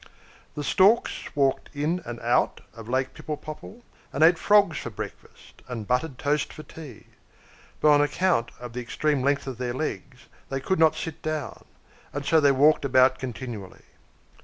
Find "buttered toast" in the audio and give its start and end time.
5.87-6.51